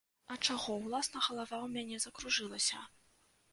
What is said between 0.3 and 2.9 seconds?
Ад чаго, уласна, галава ў мяне закружылася?